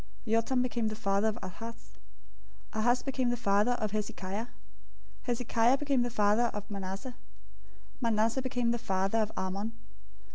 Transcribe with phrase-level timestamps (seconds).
[0.27, 1.91] Jotham became the father of Ahaz.
[2.73, 4.45] Ahaz became the father of Hezekiah.
[4.45, 4.49] 001:010
[5.27, 7.15] Hezekiah became the father of Manasseh.
[8.01, 9.73] Manasseh became the father of Amon.